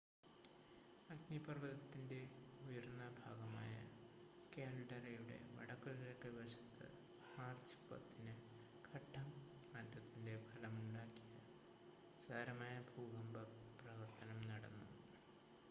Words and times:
അഗ്നിപർവ്വതത്തിൻ്റെ 1.09 2.17
ഉയർന്ന 2.61 3.03
ഭാഗമായ 3.19 3.73
കാൽഡെറയുടെ 4.53 5.37
വടക്കുകിഴക്ക് 5.57 6.29
വശത്ത് 6.37 6.87
മാർച്ച് 7.35 7.77
10-ന് 7.89 8.33
ഘട്ടം 8.89 9.27
മാറ്റത്തിൻ്റെ 9.73 10.35
ഫലമുണ്ടാക്കിയ 10.47 11.35
സാരമായ 12.19 12.75
ഭൂകമ്പ 12.89 13.35
പ്രവർത്തനം 13.79 14.41
നടന്നു 14.49 14.89